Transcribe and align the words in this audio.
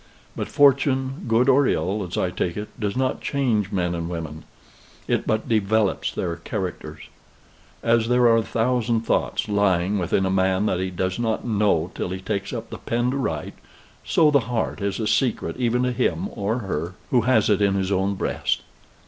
But 0.35 0.47
fortune, 0.47 1.25
good 1.27 1.47
or 1.47 1.67
ill, 1.67 2.03
as 2.03 2.17
I 2.17 2.31
take 2.31 2.57
it, 2.57 2.69
does 2.79 2.97
not 2.97 3.21
change 3.21 3.71
men 3.71 3.93
and 3.93 4.09
women. 4.09 4.45
It 5.07 5.27
but 5.27 5.47
develops 5.47 6.11
their 6.11 6.37
characters. 6.37 7.03
As 7.83 8.07
there 8.07 8.23
are 8.23 8.37
a 8.37 8.41
thousand 8.41 9.01
thoughts 9.01 9.47
lying 9.47 9.99
within 9.99 10.25
a 10.25 10.31
man 10.31 10.65
that 10.65 10.79
he 10.79 10.89
does 10.89 11.19
not 11.19 11.45
know 11.45 11.91
till 11.93 12.09
he 12.09 12.19
takes 12.19 12.51
up 12.51 12.71
the 12.71 12.79
pen 12.79 13.11
to 13.11 13.17
write, 13.17 13.53
so 14.03 14.31
the 14.31 14.39
heart 14.49 14.81
is 14.81 14.99
a 14.99 15.05
secret 15.05 15.57
even 15.57 15.83
to 15.83 15.91
him 15.91 16.29
(or 16.31 16.57
her) 16.65 16.95
who 17.11 17.21
has 17.29 17.47
it 17.47 17.61
in 17.61 17.75
his 17.75 17.91
own 17.91 18.15
breast. 18.15 18.63